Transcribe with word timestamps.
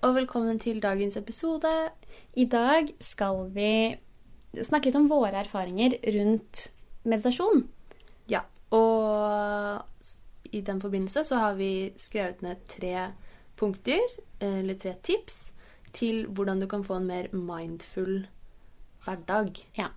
Og 0.00 0.14
velkommen 0.16 0.56
til 0.56 0.78
dagens 0.80 1.18
episode. 1.20 1.68
I 2.32 2.46
dag 2.48 2.86
skal 3.04 3.42
vi 3.52 3.98
snakke 4.64 4.88
litt 4.88 4.96
om 4.96 5.10
våre 5.10 5.42
erfaringer 5.42 5.98
rundt 6.14 6.62
meditasjon. 7.04 7.66
Ja, 8.32 8.40
og 8.72 9.84
i 10.48 10.64
den 10.64 10.80
forbindelse 10.80 11.26
så 11.28 11.42
har 11.42 11.60
vi 11.60 11.92
skrevet 12.00 12.40
ned 12.40 12.64
tre 12.64 13.10
punkter, 13.60 14.00
eller 14.40 14.80
tre 14.80 14.96
tips, 15.04 15.52
til 15.92 16.24
hvordan 16.32 16.64
du 16.64 16.70
kan 16.70 16.86
få 16.86 16.96
en 16.96 17.12
mer 17.12 17.28
mindful 17.36 18.24
hverdag. 19.04 19.52
Ja. 19.76 19.92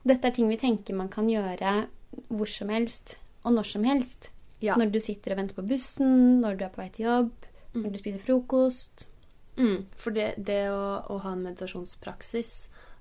Dette 0.00 0.32
er 0.32 0.38
ting 0.38 0.48
vi 0.48 0.62
tenker 0.64 0.96
man 0.96 1.12
kan 1.12 1.28
gjøre 1.28 1.90
hvor 2.32 2.48
som 2.48 2.72
helst 2.72 3.18
og 3.44 3.52
når 3.52 3.74
som 3.76 3.84
helst. 3.84 4.32
Ja. 4.64 4.80
Når 4.80 4.96
du 4.96 5.02
sitter 5.04 5.36
og 5.36 5.44
venter 5.44 5.60
på 5.60 5.72
bussen, 5.74 6.40
når 6.40 6.56
du 6.56 6.64
er 6.64 6.72
på 6.72 6.80
vei 6.80 6.94
til 6.94 7.12
jobb, 7.12 7.50
når 7.74 7.94
du 7.94 8.00
spiser 8.00 8.22
frokost. 8.22 9.08
Mm, 9.56 9.84
for 9.98 10.14
det, 10.14 10.32
det 10.38 10.64
å, 10.72 11.04
å 11.10 11.20
ha 11.22 11.34
en 11.34 11.44
meditasjonspraksis 11.44 12.54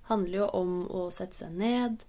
handler 0.10 0.44
jo 0.44 0.50
om 0.60 0.76
å 0.92 1.08
sette 1.14 1.40
seg 1.40 1.56
ned 1.58 2.04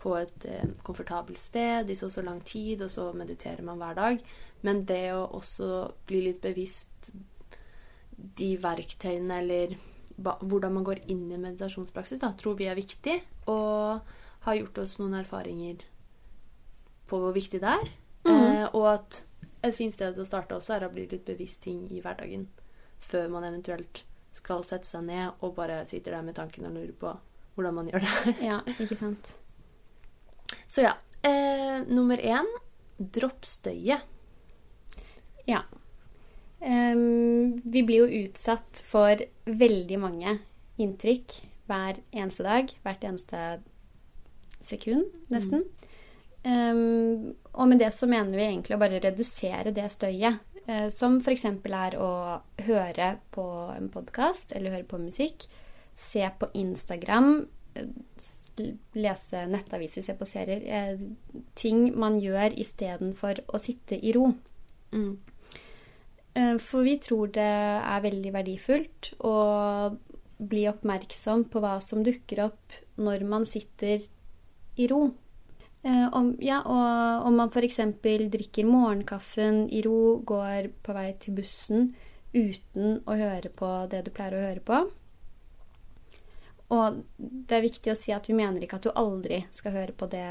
på 0.00 0.14
et 0.16 0.46
eh, 0.48 0.70
komfortabelt 0.86 1.40
sted 1.40 1.90
i 1.90 1.96
så 1.98 2.08
og 2.08 2.14
så 2.14 2.24
lang 2.24 2.40
tid, 2.46 2.80
og 2.84 2.92
så 2.92 3.10
mediterer 3.16 3.64
man 3.66 3.80
hver 3.80 3.98
dag. 3.98 4.22
Men 4.64 4.84
det 4.88 5.10
å 5.12 5.26
også 5.36 5.90
bli 6.08 6.22
litt 6.28 6.40
bevisst 6.44 7.10
de 8.16 8.54
verktøyene 8.60 9.40
eller 9.42 9.76
ba, 10.20 10.36
hvordan 10.40 10.78
man 10.78 10.86
går 10.86 11.04
inn 11.12 11.26
i 11.28 11.40
meditasjonspraksis, 11.40 12.20
da, 12.22 12.32
tror 12.36 12.58
vi 12.60 12.68
er 12.70 12.78
viktig. 12.78 13.18
Og 13.52 14.16
har 14.46 14.56
gjort 14.56 14.80
oss 14.80 14.96
noen 15.00 15.18
erfaringer 15.20 15.82
på 17.10 17.20
hvor 17.20 17.34
viktig 17.36 17.60
det 17.60 17.74
er. 17.76 17.90
Eh, 18.28 18.66
og 18.76 18.86
at 18.94 19.22
et 19.62 19.76
fint 19.76 19.94
sted 19.94 20.18
å 20.18 20.26
starte 20.28 20.56
også 20.56 20.76
er 20.76 20.86
å 20.86 20.92
bli 20.92 21.06
litt 21.10 21.26
bevisst 21.26 21.62
ting 21.64 21.84
i 21.92 22.00
hverdagen. 22.00 22.46
Før 23.00 23.28
man 23.32 23.46
eventuelt 23.48 24.04
skal 24.34 24.62
sette 24.66 24.88
seg 24.88 25.04
ned 25.08 25.42
og 25.42 25.56
bare 25.56 25.82
sitter 25.88 26.16
der 26.16 26.24
med 26.26 26.36
tanken 26.38 26.68
og 26.68 26.76
lurer 26.76 26.94
på 26.96 27.14
hvordan 27.56 27.76
man 27.76 27.90
gjør 27.90 28.06
det. 28.06 28.34
Ja, 28.46 28.60
ikke 28.78 28.98
sant? 28.98 29.34
Så 30.72 30.86
ja. 30.86 30.96
Eh, 31.26 31.82
nummer 31.90 32.16
én 32.16 32.48
dropp 32.96 33.44
støyet. 33.48 34.06
Ja. 35.48 35.64
Um, 36.60 37.56
vi 37.64 37.82
blir 37.84 38.04
jo 38.04 38.24
utsatt 38.26 38.80
for 38.84 39.20
veldig 39.44 39.98
mange 40.00 40.36
inntrykk 40.80 41.36
hver 41.68 42.00
eneste 42.12 42.44
dag. 42.46 42.72
Hvert 42.84 43.04
eneste 43.08 43.42
sekund, 44.64 45.08
nesten. 45.32 45.64
Ehm, 46.44 47.34
og 47.52 47.68
med 47.68 47.80
det 47.82 47.90
så 47.94 48.06
mener 48.10 48.36
vi 48.38 48.44
egentlig 48.46 48.76
å 48.76 48.80
bare 48.80 49.00
redusere 49.02 49.72
det 49.74 49.88
støyet. 49.90 50.38
eh, 50.66 50.88
som 50.88 51.18
f.eks. 51.20 51.44
er 51.44 51.96
å 51.98 52.40
høre 52.66 53.18
på 53.32 53.46
en 53.76 53.88
podkast 53.90 54.52
eller 54.52 54.70
høre 54.70 54.84
på 54.84 54.98
musikk. 54.98 55.46
Se 55.94 56.22
på 56.38 56.50
Instagram. 56.54 57.48
eh, 57.74 57.86
Lese 58.94 59.46
nettaviser, 59.46 60.02
se 60.02 60.14
på 60.14 60.26
serier. 60.26 60.62
eh, 60.66 60.98
ting 61.54 61.98
man 61.98 62.20
gjør 62.20 62.52
istedenfor 62.58 63.40
å 63.48 63.58
sitte 63.58 63.98
i 63.98 64.12
ro. 64.12 64.34
Mm. 64.92 65.18
For 66.60 66.82
vi 66.86 66.96
tror 66.98 67.26
det 67.34 67.42
er 67.42 68.00
veldig 68.04 68.32
verdifullt 68.32 69.14
å 69.26 69.34
bli 70.38 70.62
oppmerksom 70.70 71.44
på 71.50 71.60
hva 71.60 71.80
som 71.82 72.04
dukker 72.06 72.44
opp 72.46 72.72
når 72.96 73.24
man 73.26 73.44
sitter 73.44 74.06
i 74.78 74.86
ro. 74.86 75.10
Eh, 75.82 76.08
Om, 76.12 76.34
ja, 76.44 76.60
og 76.60 77.26
om 77.26 77.36
man 77.36 77.48
f.eks. 77.48 77.76
drikker 78.02 78.66
morgenkaffen 78.68 79.66
i 79.72 79.80
ro, 79.82 80.18
går 80.18 80.68
på 80.84 80.92
vei 80.96 81.14
til 81.18 81.34
bussen 81.38 81.94
uten 82.34 83.00
å 83.08 83.16
høre 83.16 83.48
på 83.50 83.70
det 83.90 84.04
du 84.04 84.10
pleier 84.14 84.36
å 84.36 84.42
høre 84.48 84.60
på. 84.60 84.80
Og 86.70 87.00
det 87.18 87.56
er 87.56 87.64
viktig 87.64 87.90
å 87.90 87.96
si 87.98 88.12
at 88.14 88.28
vi 88.30 88.36
mener 88.38 88.62
ikke 88.62 88.76
at 88.78 88.84
du 88.86 88.92
aldri 88.94 89.40
skal 89.50 89.72
høre 89.74 89.94
på 89.98 90.06
det 90.12 90.26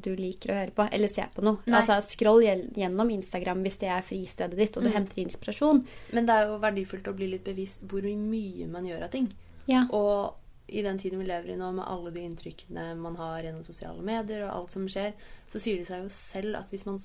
du 0.00 0.14
liker 0.16 0.54
å 0.54 0.56
høre 0.56 0.72
på, 0.72 0.86
eller 0.88 1.10
se 1.12 1.26
på 1.34 1.44
noe. 1.44 1.58
Nei. 1.66 1.76
Altså 1.82 1.98
Scroll 2.06 2.40
gjennom 2.78 3.10
Instagram 3.12 3.60
hvis 3.66 3.76
det 3.82 3.90
er 3.92 4.06
fristedet 4.06 4.56
ditt, 4.56 4.76
og 4.78 4.86
du 4.86 4.88
Mm. 4.88 4.94
henter 4.94 5.20
inspirasjon. 5.20 5.84
Men 6.14 6.24
det 6.26 6.34
er 6.34 6.46
jo 6.48 6.58
verdifullt 6.62 7.10
å 7.10 7.16
bli 7.16 7.28
litt 7.34 7.44
bevisst 7.44 7.82
hvor 7.86 8.00
mye 8.02 8.66
man 8.70 8.86
gjør 8.86 9.04
av 9.04 9.10
ting. 9.10 9.28
Ja. 9.66 9.84
Og 9.92 10.32
i 10.70 10.82
den 10.82 10.98
tiden 10.98 11.20
vi 11.20 11.26
lever 11.28 11.52
i 11.52 11.56
nå, 11.58 11.70
med 11.76 11.88
alle 11.88 12.12
de 12.14 12.22
inntrykkene 12.26 12.94
man 13.00 13.16
har 13.20 13.42
gjennom 13.44 13.64
sosiale 13.66 14.04
medier, 14.06 14.44
og 14.46 14.54
alt 14.54 14.76
som 14.76 14.86
skjer, 14.90 15.12
så 15.50 15.62
sier 15.62 15.80
det 15.80 15.88
seg 15.88 16.04
jo 16.04 16.12
selv 16.14 16.60
at, 16.60 16.70
hvis 16.72 16.86
man, 16.88 17.00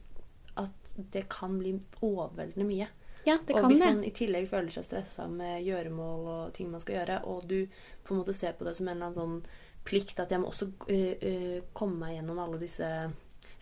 at 0.62 0.94
det 1.14 1.26
kan 1.34 1.58
bli 1.60 1.76
overveldende 2.06 2.68
mye. 2.70 2.90
ja, 3.26 3.38
det 3.48 3.56
og 3.56 3.66
kan 3.66 3.72
hvis 3.72 3.82
det. 3.82 3.92
man 3.92 4.04
i 4.06 4.14
tillegg 4.16 4.50
føler 4.52 4.72
seg 4.74 4.88
stressa 4.88 5.28
med 5.32 5.64
gjøremål 5.66 6.28
og 6.38 6.54
ting 6.58 6.72
man 6.72 6.84
skal 6.84 7.00
gjøre, 7.00 7.22
og 7.26 7.48
du 7.50 7.66
på 8.06 8.14
en 8.14 8.22
måte 8.22 8.38
ser 8.38 8.58
på 8.58 8.68
det 8.68 8.76
som 8.78 8.88
en 8.88 8.96
eller 8.96 9.12
annen 9.12 9.22
sånn 9.22 9.64
plikt 9.86 10.20
at 10.22 10.32
jeg 10.34 10.42
må 10.42 10.50
også 10.50 10.72
øh, 10.90 11.14
øh, 11.22 11.60
komme 11.78 12.00
meg 12.02 12.18
gjennom 12.18 12.42
alle 12.42 12.60
disse 12.62 12.90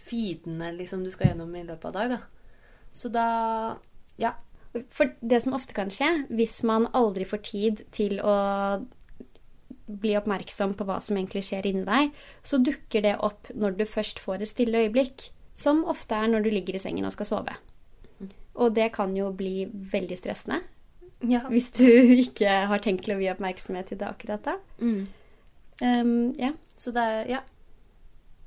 feedene 0.04 0.72
liksom, 0.78 1.04
du 1.04 1.12
skal 1.12 1.32
gjennom 1.32 1.52
i 1.56 1.64
løpet 1.68 1.90
av 1.92 1.96
dag, 2.00 2.18
da. 2.18 2.22
Så 2.94 3.12
da 3.12 3.28
Ja. 4.20 4.36
For 4.90 5.12
det 5.22 5.38
som 5.44 5.54
ofte 5.54 5.74
kan 5.78 5.92
skje, 5.94 6.08
hvis 6.34 6.64
man 6.66 6.88
aldri 6.98 7.28
får 7.30 7.42
tid 7.46 7.84
til 7.94 8.18
å 8.26 8.34
bli 9.88 10.16
oppmerksom 10.18 10.76
på 10.80 10.88
hva 10.88 11.00
som 11.04 11.18
egentlig 11.20 11.44
skjer 11.48 11.68
inni 11.68 11.84
deg, 11.88 12.14
så 12.44 12.60
dukker 12.64 13.04
det 13.04 13.18
opp 13.26 13.52
når 13.54 13.80
du 13.80 13.86
først 13.90 14.22
får 14.24 14.44
et 14.44 14.52
stille 14.52 14.86
øyeblikk, 14.86 15.30
som 15.54 15.84
ofte 15.90 16.18
er 16.18 16.32
når 16.32 16.46
du 16.46 16.52
ligger 16.54 16.78
i 16.78 16.82
sengen 16.82 17.06
og 17.06 17.14
skal 17.16 17.30
sove. 17.30 17.58
Og 18.54 18.74
det 18.76 18.92
kan 18.96 19.16
jo 19.18 19.32
bli 19.36 19.66
veldig 19.68 20.18
stressende 20.18 20.62
ja. 21.30 21.42
hvis 21.50 21.72
du 21.72 21.88
ikke 22.26 22.50
har 22.70 22.84
tenkt 22.84 23.08
til 23.08 23.16
å 23.16 23.20
vie 23.22 23.32
oppmerksomhet 23.34 23.92
til 23.92 24.00
det 24.02 24.10
akkurat 24.10 24.46
da. 24.46 24.58
Mm. 24.80 25.08
Um, 25.82 26.34
ja. 26.40 26.54
Så 26.76 26.94
det 26.96 27.02
er 27.02 27.34
Ja. 27.38 27.42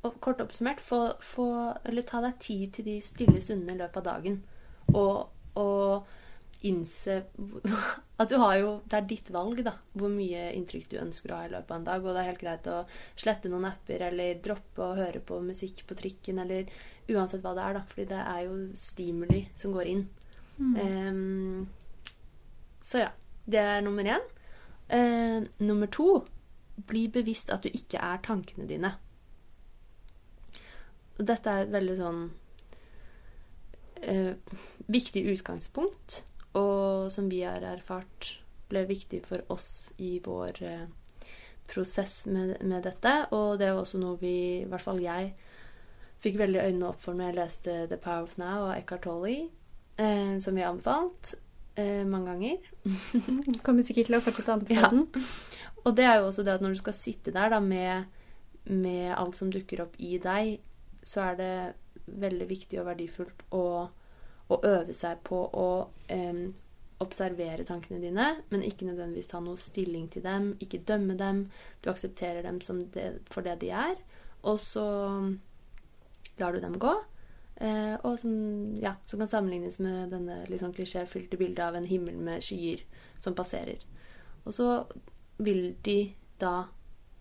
Og 0.06 0.20
kort 0.22 0.38
oppsummert, 0.38 0.78
få, 0.78 1.16
få 1.18 1.74
Eller 1.84 2.04
ta 2.06 2.20
deg 2.22 2.36
tid 2.38 2.76
til 2.76 2.84
de 2.86 3.00
stille 3.03 3.41
stundene 3.42 3.74
i 3.74 3.80
løpet 3.80 3.97
av 3.97 4.04
dagen. 4.06 4.36
Og, 4.94 5.26
og 5.58 6.04
innse 6.65 7.19
at 8.21 8.31
du 8.31 8.37
har 8.41 8.56
jo 8.61 8.71
Det 8.89 8.97
er 8.99 9.09
ditt 9.11 9.31
valg, 9.34 9.61
da. 9.67 9.75
Hvor 9.93 10.12
mye 10.12 10.49
inntrykk 10.56 10.89
du 10.93 10.99
ønsker 11.03 11.33
å 11.33 11.41
ha 11.41 11.49
i 11.49 11.53
løpet 11.53 11.72
av 11.72 11.81
en 11.81 11.89
dag. 11.89 12.05
Og 12.05 12.15
det 12.15 12.22
er 12.22 12.31
helt 12.31 12.43
greit 12.43 12.71
å 12.72 12.78
slette 13.19 13.50
noen 13.53 13.69
apper 13.69 14.06
eller 14.09 14.41
droppe 14.44 14.84
å 14.84 14.97
høre 14.99 15.21
på 15.21 15.41
musikk 15.45 15.84
på 15.89 15.99
trikken 15.99 16.41
eller 16.45 16.71
uansett 17.12 17.45
hva 17.45 17.55
det 17.56 17.66
er, 17.66 17.78
da. 17.78 17.84
Fordi 17.91 18.09
det 18.15 18.22
er 18.22 18.41
jo 18.47 18.56
stimuli 18.78 19.43
som 19.59 19.75
går 19.77 19.93
inn. 19.93 20.06
Em, 20.81 21.69
så 22.84 23.06
ja. 23.06 23.12
Det 23.47 23.61
er 23.62 23.84
nummer 23.84 24.03
én. 24.03 24.25
Uh, 24.91 25.47
nummer 25.62 25.87
to 25.87 26.25
bli 26.87 27.06
bevisst 27.09 27.50
at 27.55 27.62
du 27.62 27.71
ikke 27.71 28.00
er 28.03 28.22
tankene 28.25 28.66
dine. 28.66 28.91
Og 31.16 31.27
Dette 31.28 31.50
er 31.50 31.65
et 31.65 31.72
veldig 31.72 31.95
sånn 32.00 32.25
uh, 34.03 34.59
viktig 34.93 35.22
utgangspunkt, 35.33 36.25
og 36.56 37.12
som 37.12 37.31
vi 37.31 37.43
har 37.44 37.65
erfart 37.65 38.37
ble 38.71 38.83
viktig 38.89 39.22
for 39.27 39.44
oss 39.53 39.93
i 40.03 40.17
vår 40.25 40.62
eh, 40.67 40.87
prosess 41.71 42.25
med, 42.27 42.56
med 42.67 42.87
dette. 42.87 43.15
Og 43.37 43.59
det 43.61 43.71
var 43.72 43.83
også 43.83 44.00
noe 44.03 44.19
vi, 44.21 44.37
i 44.62 44.69
hvert 44.71 44.84
fall 44.84 45.03
jeg, 45.03 45.33
fikk 46.22 46.39
veldig 46.41 46.62
øynene 46.65 46.91
opp 46.91 47.03
for 47.03 47.16
når 47.16 47.30
jeg 47.30 47.39
leste 47.39 47.78
The 47.91 47.98
Power 48.03 48.27
of 48.27 48.36
Now 48.41 48.69
av 48.71 48.77
Eckhart 48.78 49.04
Tolle, 49.07 49.36
eh, 50.01 50.36
som 50.42 50.57
vi 50.57 50.65
har 50.65 50.72
anbefalt 50.72 51.34
eh, 51.78 52.03
mange 52.09 52.33
ganger. 52.33 52.71
Kommer 53.66 53.86
sikkert 53.86 54.10
til 54.10 54.19
å 54.19 54.25
fortsette 54.25 54.53
å 54.53 54.59
anbefale 54.60 55.04
Ja. 55.04 55.27
Og 55.86 55.95
det 55.95 56.03
er 56.03 56.16
jo 56.19 56.30
også 56.33 56.42
det 56.42 56.57
at 56.57 56.63
når 56.65 56.75
du 56.75 56.80
skal 56.80 56.97
sitte 56.98 57.30
der 57.30 57.53
da 57.53 57.60
med, 57.63 58.09
med 58.66 59.13
alt 59.15 59.36
som 59.39 59.53
dukker 59.54 59.84
opp 59.84 59.92
i 60.03 60.16
deg, 60.19 60.57
så 61.07 61.28
er 61.28 61.36
det 61.39 61.53
veldig 62.07 62.48
viktig 62.51 62.80
og 62.80 62.89
verdifullt 62.89 63.45
å, 63.54 63.63
å 64.53 64.60
øve 64.63 64.95
seg 64.95 65.22
på 65.27 65.41
å 65.59 65.69
em, 66.13 66.47
observere 67.03 67.66
tankene 67.69 68.01
dine, 68.01 68.28
men 68.53 68.65
ikke 68.65 68.87
nødvendigvis 68.89 69.28
ta 69.33 69.41
noe 69.45 69.59
stilling 69.60 70.07
til 70.13 70.25
dem, 70.25 70.53
ikke 70.63 70.84
dømme 70.89 71.16
dem. 71.19 71.43
Du 71.84 71.91
aksepterer 71.93 72.47
dem 72.47 72.60
det, 72.95 73.09
for 73.33 73.45
det 73.45 73.59
de 73.65 73.72
er, 73.75 73.98
og 74.47 74.60
så 74.63 74.87
lar 76.39 76.53
du 76.53 76.60
dem 76.63 76.78
gå. 76.81 76.95
Eh, 77.57 77.95
og 78.04 78.19
som, 78.21 78.33
ja, 78.77 78.95
som 79.09 79.21
kan 79.21 79.31
sammenlignes 79.31 79.78
med 79.81 80.13
denne 80.13 80.43
sånn 80.60 80.75
klisjéfylte 80.77 81.39
bildet 81.41 81.63
av 81.65 81.78
en 81.78 81.89
himmel 81.89 82.19
med 82.21 82.45
skyer 82.45 82.83
som 83.22 83.37
passerer. 83.37 83.81
Og 84.45 84.53
så 84.54 84.69
vil 85.41 85.75
de 85.84 86.01
da 86.41 86.69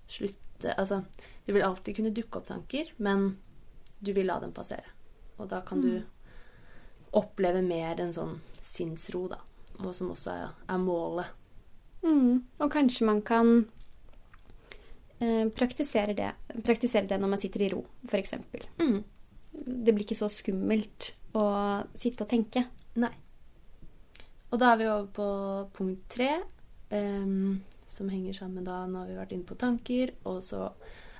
slutte 0.07 0.41
Altså, 0.79 1.01
det 1.45 1.51
vil 1.51 1.65
alltid 1.67 1.97
kunne 1.97 2.13
dukke 2.15 2.39
opp 2.39 2.45
tanker, 2.47 2.87
men 3.03 3.25
du 3.99 4.13
vil 4.15 4.25
la 4.29 4.37
dem 4.39 4.53
passere. 4.55 4.87
Og 5.35 5.49
da 5.51 5.59
kan 5.67 5.81
du 5.83 5.89
oppleve 7.15 7.61
mer 7.65 8.01
en 8.03 8.13
sånn 8.15 8.37
sinnsro, 8.61 9.25
da. 9.31 9.39
Og 9.81 9.91
som 9.95 10.11
også 10.13 10.31
er, 10.33 10.53
er 10.71 10.79
målet. 10.81 11.31
Mm. 12.05 12.43
Og 12.61 12.71
kanskje 12.71 13.07
man 13.07 13.21
kan 13.25 13.51
eh, 15.19 15.47
praktisere, 15.55 16.15
det, 16.17 16.31
praktisere 16.63 17.09
det 17.09 17.19
når 17.21 17.33
man 17.33 17.41
sitter 17.41 17.65
i 17.65 17.69
ro, 17.73 17.83
f.eks. 18.07 18.35
Mm. 18.81 18.97
Det 19.51 19.93
blir 19.93 20.05
ikke 20.05 20.19
så 20.19 20.29
skummelt 20.31 21.13
å 21.35 21.45
sitte 21.97 22.25
og 22.25 22.31
tenke. 22.31 22.65
Nei. 23.01 23.13
Og 24.51 24.59
da 24.61 24.73
er 24.73 24.79
vi 24.79 24.89
over 24.89 25.07
på 25.15 25.29
punkt 25.75 26.05
tre, 26.11 26.29
em, 26.93 27.63
som 27.89 28.11
henger 28.11 28.37
sammen 28.37 28.67
da 28.67 28.83
Nå 28.87 29.01
har 29.01 29.09
vi 29.09 29.17
vært 29.17 29.33
inne 29.35 29.47
på 29.47 29.57
tanker, 29.59 30.13
og 30.29 30.43
så 30.45 30.69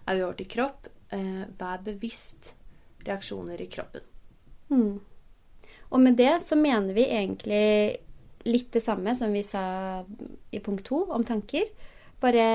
er 0.06 0.16
vi 0.16 0.24
over 0.24 0.38
til 0.40 0.52
kropp. 0.52 0.88
Eh, 1.16 1.44
vær 1.60 1.84
bevisst 1.86 2.54
reaksjoner 3.06 3.62
i 3.62 3.70
kroppen. 3.72 4.06
Mm. 4.70 4.96
Og 5.96 6.02
med 6.04 6.18
det 6.20 6.42
så 6.44 6.58
mener 6.60 6.96
vi 6.96 7.08
egentlig 7.08 8.02
litt 8.46 8.74
det 8.76 8.84
samme 8.84 9.16
som 9.18 9.32
vi 9.34 9.42
sa 9.48 10.04
i 10.52 10.60
punkt 10.60 10.86
to 10.90 11.06
om 11.16 11.24
tanker. 11.26 11.70
Bare 12.22 12.48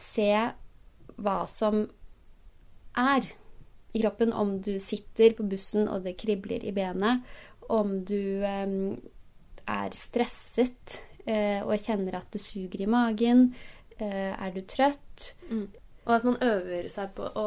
se 0.00 0.32
hva 1.20 1.36
som 1.48 1.84
er 2.98 3.28
i 3.94 4.02
kroppen. 4.02 4.34
Om 4.34 4.58
du 4.64 4.74
sitter 4.82 5.36
på 5.38 5.46
bussen 5.46 5.86
og 5.86 6.02
det 6.06 6.18
kribler 6.20 6.66
i 6.66 6.74
benet. 6.74 7.22
Om 7.70 8.00
du 8.06 8.42
eh, 8.42 8.74
er 9.70 9.94
stresset 9.94 10.98
eh, 11.24 11.62
og 11.62 11.78
kjenner 11.78 12.18
at 12.18 12.34
det 12.34 12.42
suger 12.42 12.82
i 12.82 12.90
magen. 12.90 13.52
Eh, 14.00 14.32
er 14.34 14.50
du 14.56 14.64
trøtt? 14.66 15.30
Og 16.10 16.16
at 16.16 16.24
man 16.26 16.40
øver 16.42 16.88
seg 16.90 17.12
på 17.14 17.22
å 17.38 17.46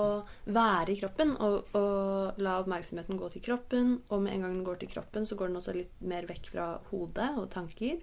være 0.55 0.93
i 0.93 0.95
kroppen 0.95 1.33
og, 1.43 1.73
og 1.75 2.37
la 2.39 2.53
oppmerksomheten 2.61 3.17
gå 3.19 3.27
til 3.33 3.43
kroppen. 3.43 3.97
Og 4.07 4.21
med 4.23 4.37
en 4.37 4.45
gang 4.45 4.53
den 4.55 4.63
går 4.63 4.77
til 4.79 4.91
kroppen, 4.93 5.25
så 5.27 5.35
går 5.35 5.51
den 5.51 5.59
også 5.59 5.73
litt 5.75 5.97
mer 5.99 6.23
vekk 6.29 6.47
fra 6.53 6.67
hodet 6.87 7.27
og 7.41 7.49
tanker. 7.51 7.99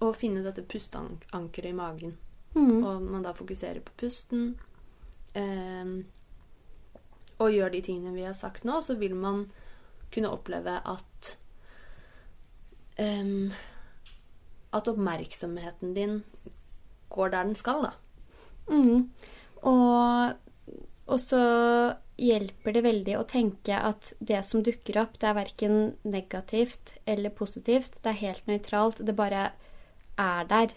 Og 0.00 0.16
finne 0.18 0.42
dette 0.42 0.64
pusteankeret 0.66 1.70
i 1.70 1.76
magen. 1.78 2.16
Mm. 2.56 2.80
Og 2.82 3.04
man 3.12 3.22
da 3.22 3.30
fokuserer 3.36 3.78
på 3.86 3.94
pusten. 4.02 4.56
Eh, 5.38 5.92
og 7.38 7.54
gjør 7.54 7.70
de 7.76 7.82
tingene 7.86 8.16
vi 8.16 8.26
har 8.26 8.34
sagt 8.34 8.66
nå, 8.66 8.80
så 8.82 8.98
vil 8.98 9.14
man 9.14 9.44
kunne 10.12 10.32
oppleve 10.34 10.80
at 10.82 11.36
eh, 12.98 13.54
At 14.72 14.88
oppmerksomheten 14.88 15.94
din 15.94 16.24
går 17.12 17.28
der 17.28 17.44
den 17.44 17.54
skal, 17.54 17.86
da. 17.86 17.92
Mm. 18.72 19.10
Og, 19.68 20.32
og 21.06 21.20
så 21.20 21.42
hjelper 22.22 22.74
det 22.76 22.84
veldig 22.84 23.16
å 23.18 23.26
tenke 23.28 23.76
at 23.78 24.12
det 24.20 24.42
som 24.46 24.62
dukker 24.64 24.98
opp, 25.02 25.18
det 25.20 25.28
er 25.30 25.38
verken 25.38 25.76
negativt 26.04 26.96
eller 27.08 27.34
positivt. 27.34 27.98
Det 28.02 28.12
er 28.12 28.20
helt 28.22 28.46
nøytralt. 28.50 29.02
Det 29.06 29.16
bare 29.16 29.50
er 30.20 30.48
der. 30.50 30.74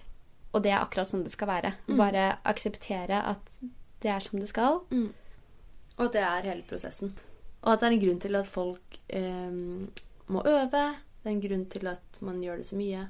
Og 0.55 0.63
det 0.63 0.71
er 0.71 0.81
akkurat 0.81 1.09
som 1.11 1.23
det 1.25 1.33
skal 1.33 1.51
være. 1.51 1.73
Bare 1.99 2.37
akseptere 2.47 3.21
at 3.33 3.59
det 4.01 4.11
er 4.11 4.23
som 4.23 4.39
det 4.39 4.49
skal. 4.49 4.81
Og 5.97 6.05
at 6.07 6.13
det 6.13 6.23
er 6.23 6.49
hele 6.51 6.67
prosessen. 6.67 7.15
Og 7.65 7.73
at 7.73 7.81
det 7.81 7.87
er 7.87 7.95
en 7.95 8.03
grunn 8.05 8.21
til 8.21 8.35
at 8.39 8.47
folk 8.47 8.99
eh, 9.09 9.51
må 10.27 10.41
øve. 10.45 10.83
Det 11.21 11.29
er 11.31 11.33
en 11.33 11.41
grunn 11.41 11.65
til 11.65 11.87
at 11.89 12.19
man 12.21 12.41
gjør 12.43 12.61
det 12.61 12.67
så 12.67 12.77
mye 12.77 13.07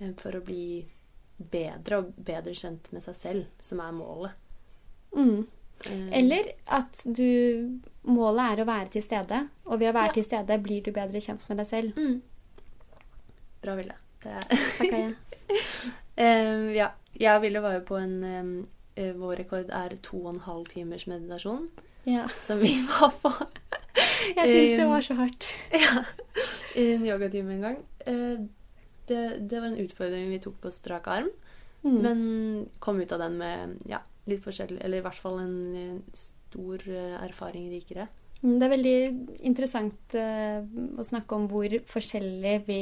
eh, 0.00 0.12
for 0.18 0.36
å 0.36 0.44
bli 0.44 0.84
bedre 1.38 2.00
og 2.02 2.14
bedre 2.14 2.54
kjent 2.54 2.90
med 2.92 3.02
seg 3.04 3.16
selv, 3.18 3.44
som 3.62 3.80
er 3.82 3.94
målet. 3.94 4.34
Mm. 5.24 5.46
Eh, 5.86 6.18
Eller 6.18 6.52
at 6.66 7.02
du 7.16 7.80
Målet 8.04 8.52
er 8.58 8.62
å 8.62 8.66
være 8.68 8.90
til 8.92 9.02
stede. 9.02 9.38
Og 9.64 9.78
ved 9.80 9.88
å 9.90 9.94
være 9.96 10.10
Ja. 10.12 10.12
til 10.12 10.24
stede 10.24 10.58
blir 10.62 10.82
du 10.84 10.90
bedre 10.92 11.20
kjent 11.24 11.40
med 11.48 11.56
deg 11.62 11.66
selv. 11.66 11.96
mm. 11.96 12.20
Bra, 13.62 13.76
er 13.78 14.40
Takka 14.78 14.98
jeg. 14.98 15.14
Eh, 16.16 16.74
ja. 16.76 16.90
Jeg 17.18 17.36
og 17.36 17.42
Ville 17.42 17.60
var 17.62 17.74
jo 17.78 17.80
på 17.86 17.96
en 17.96 18.66
eh, 18.96 19.12
Vår 19.16 19.36
rekord 19.40 19.70
er 19.74 19.96
to 20.02 20.20
og 20.26 20.34
en 20.34 20.40
halv 20.40 20.66
timers 20.70 21.06
meditasjon, 21.10 21.68
Ja. 22.06 22.26
som 22.42 22.60
vi 22.60 22.74
var 22.88 23.10
på. 23.22 23.32
Jeg 24.36 24.46
syns 24.48 24.76
det 24.78 24.84
Um, 24.84 24.90
var 24.90 25.00
så 25.00 25.14
hardt. 25.14 25.46
ja, 25.84 26.04
I 26.76 26.92
en 26.94 27.06
yogatime 27.06 27.54
en 27.54 27.60
gang. 27.62 27.78
Uh, 28.06 28.46
det, 29.08 29.48
det 29.50 29.60
var 29.60 29.68
en 29.70 29.80
utfordring 29.84 30.28
vi 30.30 30.38
tok 30.42 30.60
på 30.62 30.70
strak 30.74 31.06
arm. 31.06 31.30
Mm. 31.84 31.98
Men 32.02 32.68
kom 32.80 33.00
ut 33.00 33.12
av 33.12 33.18
den 33.20 33.36
med 33.38 33.82
ja, 33.86 33.98
litt 34.26 34.42
forskjellig 34.44 34.80
Eller 34.84 34.98
i 34.98 35.04
hvert 35.04 35.20
fall 35.20 35.38
en, 35.42 36.02
stor 36.12 36.84
eh, 36.86 37.16
erfaring 37.24 37.68
rikere. 37.72 38.08
Mm, 38.42 38.58
Det 38.60 38.66
er 38.66 38.74
veldig 38.76 38.96
interessant 39.48 40.14
eh, 40.14 40.60
å 40.98 41.04
snakke 41.04 41.34
om 41.34 41.48
hvor 41.50 41.68
forskjellig 41.90 42.66
vi 42.66 42.80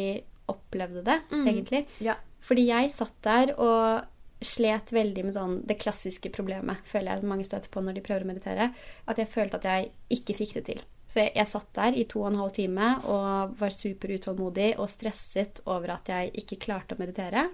opplevde 0.53 1.05
det, 1.07 1.21
Mm. 1.31 1.47
egentlig. 1.49 1.87
Ja. 2.01 2.17
Fordi 2.43 2.67
jeg 2.67 2.91
satt 2.91 3.15
der 3.23 3.55
og 3.59 4.05
slet 4.43 4.91
veldig 4.93 5.23
med 5.25 5.35
sånn 5.35 5.61
det 5.67 5.79
klassiske 5.79 6.29
problemet, 6.35 6.79
føler 6.85 7.15
jeg 7.15 7.23
mange 7.31 7.45
støter 7.47 7.71
på 7.71 7.81
når 7.81 7.95
de 7.95 8.01
prøver 8.03 8.25
å 8.25 8.31
meditere, 8.33 8.75
at 9.07 9.17
jeg 9.17 9.29
følte 9.31 9.55
at 9.61 9.65
jeg 9.71 9.93
ikke 10.11 10.35
fikk 10.35 10.55
det 10.55 10.65
til. 10.67 10.81
Så 11.07 11.21
jeg, 11.23 11.33
jeg 11.37 11.47
satt 11.47 11.73
der 11.77 11.93
i 11.95 12.05
to 12.11 12.23
og 12.25 12.33
en 12.33 12.41
halv 12.41 12.53
time 12.57 12.89
og 13.07 13.55
var 13.61 13.71
superutålmodig 13.71 14.73
og 14.81 14.89
stresset 14.91 15.61
over 15.67 15.93
at 15.95 16.09
jeg 16.09 16.33
ikke 16.43 16.59
klarte 16.67 16.97
å 16.97 16.99
meditere. 16.99 17.47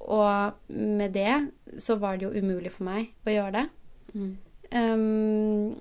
Og 0.00 0.52
med 0.68 1.12
det 1.12 1.50
så 1.82 1.96
var 1.98 2.16
det 2.16 2.28
jo 2.28 2.38
umulig 2.40 2.70
for 2.72 2.84
meg 2.88 3.10
å 3.26 3.30
gjøre 3.34 3.52
det. 3.52 3.66
Mm. 4.14 4.30
Um, 4.72 5.80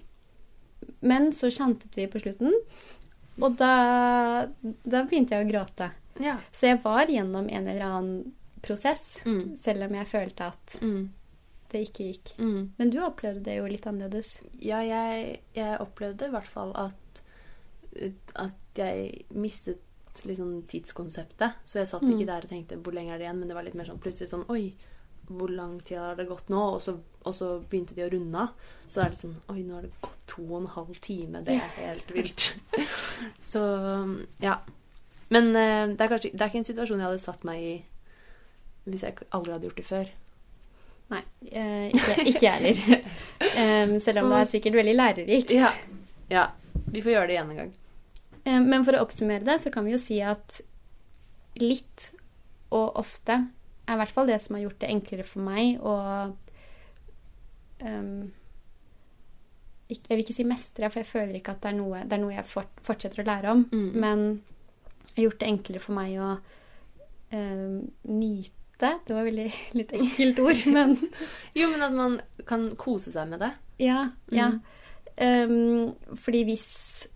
men 1.06 1.30
så 1.36 1.50
kjente 1.54 1.90
vi 1.96 2.08
på 2.10 2.20
slutten, 2.24 2.54
og 3.38 3.56
da, 3.60 4.48
da 4.84 5.04
begynte 5.06 5.36
jeg 5.38 5.46
å 5.46 5.50
gråte. 5.52 5.92
Ja. 6.24 6.38
Så 6.52 6.72
jeg 6.72 6.80
var 6.84 7.06
gjennom 7.12 7.50
en 7.54 7.68
eller 7.70 7.86
annen 7.86 8.34
prosess, 8.66 9.20
Mm. 9.26 9.56
selv 9.60 9.86
om 9.86 9.94
jeg 10.00 10.08
følte 10.10 10.48
at 10.50 10.78
Mm. 10.82 11.10
det 11.70 11.82
ikke 11.88 12.08
gikk. 12.14 12.34
Mm. 12.40 12.72
Men 12.78 12.90
du 12.90 12.98
opplevde 13.06 13.44
det 13.44 13.58
jo 13.60 13.68
litt 13.70 13.86
annerledes. 13.86 14.42
Ja, 14.60 14.80
jeg, 14.82 15.42
jeg 15.54 15.78
opplevde 15.80 16.26
i 16.28 16.34
hvert 16.34 16.48
fall 16.50 16.72
at, 16.76 17.22
at 18.36 18.58
jeg 18.76 19.26
mistet 19.34 19.80
liksom 20.26 20.64
tidskonseptet. 20.68 21.54
Så 21.66 21.80
jeg 21.80 21.88
satt 21.88 22.02
Mm. 22.02 22.12
ikke 22.14 22.26
der 22.26 22.42
og 22.44 22.50
tenkte 22.50 22.78
'hvor 22.78 22.94
lenge 22.94 23.14
er 23.14 23.18
det 23.18 23.26
igjen', 23.28 23.40
men 23.40 23.48
det 23.48 23.56
var 23.56 23.64
litt 23.64 23.76
mer 23.76 23.86
sånn 23.86 24.00
plutselig 24.00 24.30
sånn 24.30 24.46
'oi, 24.50 24.74
hvor 25.30 25.50
lang 25.50 25.80
tid 25.84 25.98
har 25.98 26.16
det 26.16 26.28
gått 26.28 26.48
nå?' 26.50 26.74
Og 26.76 26.82
så, 26.82 26.98
og 27.26 27.34
så 27.36 27.60
begynte 27.70 27.96
de 27.96 28.02
å 28.04 28.12
runde 28.12 28.36
av. 28.38 28.50
Så 28.90 29.02
er 29.06 29.10
det 29.10 29.18
sånn 29.18 29.36
'oi, 29.50 29.64
nå 29.64 29.76
har 29.76 29.82
det 29.82 29.92
gått 30.02 30.28
to 30.28 30.42
og 30.42 30.62
en 30.62 30.68
halv 30.68 30.96
time'. 31.02 31.44
Det 31.44 31.56
er 31.56 31.88
helt 31.88 32.08
vilt. 32.14 32.58
så 33.42 34.24
ja. 34.42 34.58
Men 35.30 35.50
uh, 35.50 35.96
det 35.96 36.02
er 36.02 36.08
kanskje 36.08 36.32
det 36.32 36.42
er 36.42 36.50
ikke 36.50 36.58
en 36.58 36.66
situasjon 36.66 37.00
jeg 37.00 37.08
hadde 37.08 37.20
satt 37.20 37.44
meg 37.44 37.60
i 37.62 37.84
hvis 38.88 39.02
jeg 39.04 39.16
aldri 39.32 39.52
hadde 39.52 39.68
gjort 39.68 39.76
det 39.76 39.86
før. 39.86 40.08
Nei, 41.10 41.22
eh, 41.52 41.92
ikke 42.26 42.42
jeg 42.42 42.52
heller. 42.52 43.04
Um, 43.58 44.00
selv 44.00 44.20
om 44.24 44.30
det 44.30 44.38
er 44.40 44.46
sikkert 44.46 44.74
veldig 44.74 44.96
lærerikt. 44.96 45.52
Ja. 45.52 45.70
ja. 46.30 46.48
Vi 46.92 47.02
får 47.02 47.12
gjøre 47.12 47.28
det 47.28 47.34
igjen 47.36 47.50
en 47.52 47.58
gang. 47.58 47.74
Eh, 48.48 48.62
Men 48.64 48.86
for 48.88 48.96
å 48.98 49.04
oppsummere 49.04 49.46
det, 49.48 49.60
så 49.64 49.72
kan 49.74 49.86
vi 49.88 49.94
jo 49.96 50.02
si 50.02 50.22
at 50.24 50.62
litt 51.60 52.12
og 52.76 52.98
ofte 53.00 53.38
er 53.88 53.96
i 53.96 54.00
hvert 54.02 54.14
fall 54.14 54.28
det 54.30 54.40
som 54.44 54.58
har 54.58 54.66
gjort 54.66 54.82
det 54.84 54.90
enklere 54.92 55.24
for 55.26 55.44
meg 55.46 55.80
å 55.80 55.94
um, 57.88 58.28
Jeg 59.88 60.10
vil 60.12 60.24
ikke 60.26 60.36
si 60.36 60.44
mestre, 60.48 60.90
for 60.92 61.00
jeg 61.00 61.08
føler 61.08 61.38
ikke 61.40 61.56
at 61.56 61.64
det 61.64 61.72
er 61.72 61.78
noe, 61.80 62.04
det 62.04 62.18
er 62.18 62.22
noe 62.22 62.36
jeg 62.36 62.50
fort, 62.50 62.74
fortsetter 62.84 63.24
å 63.24 63.28
lære 63.30 63.54
om. 63.56 63.62
Mm. 63.72 63.92
Men 64.04 64.24
det 65.08 65.22
har 65.22 65.28
gjort 65.30 65.40
det 65.42 65.48
enklere 65.54 65.82
for 65.82 65.96
meg 65.98 66.18
å 66.20 66.32
um, 67.32 67.78
nyte 68.12 68.92
Det 69.08 69.16
var 69.16 69.26
veldig 69.26 69.48
litt 69.80 69.94
enkelt 69.98 70.42
ord, 70.44 70.66
men 70.76 70.98
Jo, 71.58 71.72
men 71.72 71.88
at 71.88 71.96
man 71.96 72.20
kan 72.46 72.68
kose 72.80 73.16
seg 73.16 73.32
med 73.32 73.42
det. 73.46 73.54
ja. 73.84 74.10
ja. 74.32 74.52
Mm. 74.58 74.60
Ehm, 75.18 75.96
fordi 76.22 76.44
hvis 76.46 77.08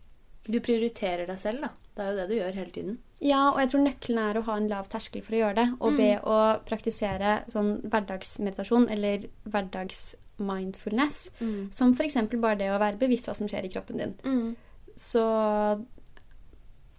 Du 0.47 0.59
prioriterer 0.59 1.27
deg 1.27 1.39
selv, 1.39 1.61
da. 1.61 1.69
Det 1.95 2.03
er 2.03 2.11
jo 2.11 2.17
det 2.21 2.27
du 2.29 2.35
gjør 2.39 2.53
hele 2.57 2.71
tiden. 2.71 2.97
Ja, 3.21 3.51
og 3.51 3.59
jeg 3.59 3.69
tror 3.69 3.83
nøkkelen 3.85 4.19
er 4.23 4.39
å 4.39 4.43
ha 4.47 4.55
en 4.57 4.67
lav 4.71 4.87
terskel 4.89 5.21
for 5.21 5.35
å 5.35 5.41
gjøre 5.43 5.55
det. 5.59 5.67
Og 5.79 5.91
Mm. 5.93 6.23
å 6.23 6.37
praktisere 6.65 7.43
sånn 7.51 7.81
hverdagsmeditasjon 7.83 8.89
eller 8.89 9.27
hverdagsmindfulness, 9.45 11.29
som 11.71 11.93
f.eks. 11.93 12.15
bare 12.41 12.57
det 12.57 12.71
å 12.73 12.79
være 12.81 12.97
bevisst 12.97 13.27
hva 13.29 13.35
som 13.35 13.47
skjer 13.47 13.65
i 13.65 13.69
kroppen 13.69 13.97
din, 13.97 14.15
Mm. 14.23 14.55
så 14.95 15.85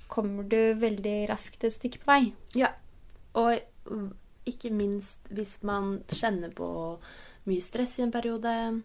kommer 0.09 0.45
du 0.49 0.75
veldig 0.79 1.29
raskt 1.29 1.65
et 1.65 1.73
stykke 1.73 1.99
på 1.99 2.07
vei. 2.07 2.33
Ja. 2.55 2.69
Og 3.35 3.59
mm, 3.91 4.13
ikke 4.47 4.71
minst 4.71 5.27
hvis 5.33 5.59
man 5.63 6.03
kjenner 6.09 6.53
på 6.55 6.99
mye 7.47 7.61
stress 7.63 7.99
i 7.99 8.03
en 8.03 8.13
periode, 8.13 8.83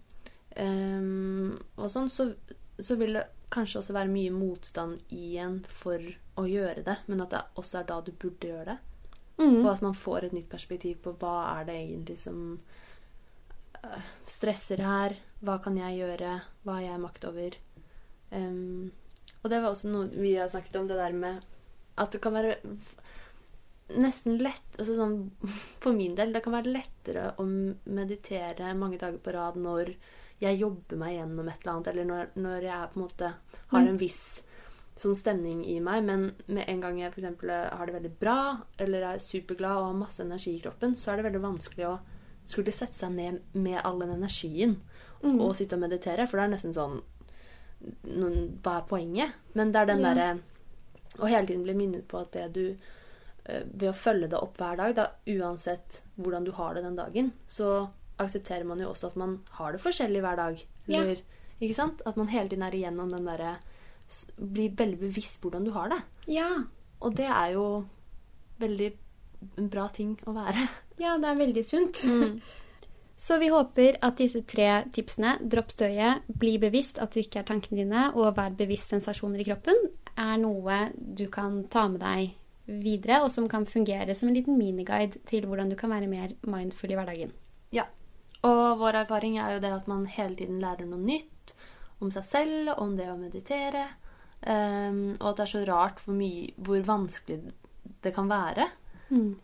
um, 0.58 1.56
og 1.78 1.90
sånn, 1.92 2.10
så, 2.10 2.34
så 2.80 2.96
vil 2.98 3.14
det 3.20 3.26
kanskje 3.54 3.82
også 3.82 3.96
være 3.96 4.12
mye 4.12 4.34
motstand 4.36 5.14
igjen 5.14 5.62
for 5.72 6.04
å 6.38 6.46
gjøre 6.48 6.84
det, 6.86 6.98
men 7.08 7.24
at 7.24 7.34
det 7.34 7.44
også 7.60 7.82
er 7.82 7.90
da 7.90 8.02
du 8.04 8.12
burde 8.12 8.52
gjøre 8.52 8.74
det. 8.74 8.78
Mm. 9.38 9.62
Og 9.62 9.70
at 9.72 9.84
man 9.86 9.96
får 9.98 10.28
et 10.28 10.36
nytt 10.36 10.50
perspektiv 10.50 11.00
på 11.06 11.14
hva 11.22 11.36
er 11.60 11.68
det 11.68 11.76
egentlig 11.78 12.18
som 12.20 12.40
øh, 12.58 14.08
stresser 14.26 14.82
her. 14.82 15.18
Hva 15.46 15.60
kan 15.64 15.78
jeg 15.78 16.00
gjøre? 16.02 16.40
Hva 16.66 16.80
har 16.80 16.88
jeg 16.88 17.04
makt 17.04 17.28
over? 17.30 17.58
Um, 18.32 18.90
og 19.44 19.52
det 19.54 19.62
var 19.62 19.72
også 19.72 19.92
noe 19.92 20.10
vi 20.12 20.34
har 20.36 20.50
snakket 20.52 20.80
om, 20.82 20.88
det 20.90 20.98
der 21.00 21.14
med 21.16 21.46
at 21.98 22.14
det 22.14 22.22
kan 22.22 22.36
være 22.36 22.58
nesten 23.98 24.36
lett 24.42 24.76
altså 24.76 24.98
sånn, 24.98 25.18
For 25.84 25.96
min 25.96 26.18
del, 26.18 26.34
det 26.36 26.44
kan 26.46 26.58
være 26.58 26.74
lettere 26.74 27.32
å 27.40 27.46
meditere 27.48 28.74
mange 28.78 29.00
dager 29.02 29.22
på 29.24 29.34
rad 29.36 29.60
når 29.62 29.94
jeg 30.40 30.60
jobber 30.60 30.98
meg 30.98 31.16
gjennom 31.18 31.48
et 31.50 31.60
eller 31.64 31.74
annet, 31.74 31.88
eller 31.88 32.06
når, 32.06 32.28
når 32.36 32.62
jeg 32.68 32.90
på 32.94 33.00
en 33.00 33.04
måte 33.08 33.34
har 33.72 33.82
Mm. 33.82 33.88
en 33.90 33.98
viss 33.98 34.44
sånn 34.98 35.16
stemning 35.16 35.64
i 35.66 35.80
meg, 35.80 36.04
men 36.04 36.36
med 36.48 36.66
en 36.68 36.82
gang 36.82 36.98
jeg 37.00 37.12
f.eks. 37.14 37.24
har 37.78 37.86
det 37.86 37.94
veldig 37.96 38.20
bra, 38.20 38.62
eller 38.80 39.02
er 39.04 39.20
superglad 39.20 39.78
og 39.78 39.86
har 39.86 39.94
masse 39.94 40.20
energi 40.24 40.56
i 40.56 40.60
kroppen, 40.62 40.96
så 40.96 41.12
er 41.12 41.18
det 41.22 41.26
veldig 41.32 41.42
vanskelig 41.42 41.86
å 41.86 42.00
skulle 42.46 42.72
sette 42.72 42.94
seg 42.96 43.12
ned 43.12 43.42
med 43.54 43.82
all 43.84 44.00
den 44.00 44.10
energien 44.16 44.78
Mm. 45.24 45.42
og 45.42 45.56
sitte 45.56 45.74
og 45.74 45.82
meditere, 45.82 46.28
for 46.28 46.38
det 46.38 46.44
er 46.46 46.56
nesten 46.56 46.74
sånn 46.74 47.02
noen, 48.06 48.60
Hva 48.64 48.78
er 48.82 48.88
poenget? 48.90 49.34
Men 49.54 49.72
det 49.72 49.82
er 49.82 49.86
den 49.86 50.02
Ja. 50.02 50.14
derre 50.14 50.40
Å 51.20 51.28
hele 51.28 51.48
tiden 51.48 51.64
bli 51.64 51.74
minnet 51.74 52.08
på 52.08 52.20
at 52.22 52.32
det 52.32 52.54
du 52.54 52.78
eh, 53.46 53.64
Ved 53.66 53.90
å 53.90 53.94
følge 53.96 54.30
det 54.30 54.40
opp 54.40 54.58
hver 54.58 54.78
dag, 54.78 54.96
da, 54.96 55.08
uansett 55.28 56.02
hvordan 56.20 56.44
du 56.46 56.52
har 56.52 56.74
det 56.76 56.84
den 56.84 56.96
dagen, 56.96 57.32
så 57.48 57.90
aksepterer 58.22 58.66
man 58.68 58.82
jo 58.82 58.92
også 58.92 59.12
at 59.12 59.18
man 59.20 59.40
har 59.60 59.74
det 59.74 59.82
forskjellig 59.84 60.22
hver 60.26 60.40
dag. 60.40 60.62
Ja. 60.90 61.04
Ikke 61.58 61.78
sant? 61.78 62.04
At 62.06 62.18
man 62.20 62.30
hele 62.32 62.50
tiden 62.50 62.66
er 62.66 62.76
igjennom 62.76 63.12
den 63.14 63.28
derre 63.28 63.58
Blir 64.38 64.72
veldig 64.80 65.02
bevisst 65.02 65.42
hvordan 65.44 65.66
du 65.68 65.74
har 65.76 65.90
det. 65.92 65.98
Ja. 66.32 66.64
Og 67.04 67.18
det 67.18 67.28
er 67.28 67.50
jo 67.58 67.66
veldig 68.62 68.94
en 69.60 69.68
bra 69.70 69.90
ting 69.94 70.16
å 70.26 70.34
være. 70.38 70.64
ja, 71.04 71.18
det 71.20 71.28
er 71.28 71.42
veldig 71.42 71.64
sunt. 71.66 72.06
Så 73.18 73.40
vi 73.42 73.50
håper 73.50 73.98
at 74.06 74.20
disse 74.22 74.44
tre 74.46 74.86
tipsene, 74.94 75.40
dropp 75.42 75.74
støyet, 75.74 76.26
bli 76.30 76.56
bevisst 76.62 77.02
at 77.02 77.16
du 77.16 77.24
ikke 77.24 77.42
er 77.42 77.48
tankene 77.50 77.82
dine, 77.82 78.04
og 78.14 78.36
vær 78.38 78.54
bevisst 78.56 78.94
sensasjoner 78.94 79.42
i 79.42 79.48
kroppen, 79.48 79.88
er 80.14 80.36
noe 80.40 80.84
du 80.96 81.26
kan 81.34 81.64
ta 81.74 81.88
med 81.90 82.04
deg 82.06 82.36
videre, 82.68 83.24
og 83.24 83.32
som 83.34 83.48
kan 83.50 83.66
fungere 83.66 84.14
som 84.16 84.30
en 84.30 84.38
liten 84.38 84.58
miniguide 84.60 85.24
til 85.26 85.48
hvordan 85.50 85.72
du 85.72 85.78
kan 85.80 85.90
være 85.90 86.10
mer 86.12 86.36
mindful 86.46 86.94
i 86.94 87.00
hverdagen. 87.00 87.34
Ja. 87.74 87.88
Og 88.46 88.78
vår 88.82 89.02
erfaring 89.04 89.40
er 89.42 89.56
jo 89.56 89.64
det 89.64 89.74
at 89.74 89.88
man 89.90 90.06
hele 90.12 90.38
tiden 90.38 90.60
lærer 90.62 90.86
noe 90.86 91.02
nytt 91.02 91.56
om 92.04 92.12
seg 92.14 92.28
selv, 92.28 92.74
om 92.78 92.94
det 92.98 93.10
å 93.10 93.18
meditere. 93.18 93.88
Um, 94.46 95.16
og 95.18 95.32
at 95.32 95.40
det 95.40 95.46
er 95.48 95.54
så 95.56 95.64
rart 95.66 96.04
hvor, 96.04 96.14
mye, 96.18 96.52
hvor 96.62 96.84
vanskelig 96.86 97.40
det 98.06 98.14
kan 98.14 98.30
være. 98.30 98.70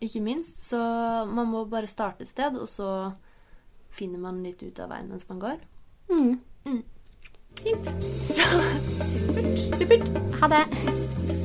Ikke 0.00 0.20
minst. 0.20 0.60
Så 0.68 0.78
man 1.26 1.48
må 1.50 1.64
bare 1.64 1.90
starte 1.90 2.24
et 2.24 2.32
sted, 2.32 2.56
og 2.56 2.68
så 2.68 3.12
finner 3.94 4.20
man 4.22 4.42
litt 4.44 4.62
ut 4.62 4.80
av 4.82 4.92
veien 4.92 5.08
mens 5.10 5.28
man 5.30 5.40
går. 5.42 5.64
Mm. 6.10 6.36
Mm. 6.66 6.82
Fint. 7.62 7.86
Supert. 9.14 9.78
Supert. 9.78 10.14
Ha 10.42 10.52
det. 10.52 11.43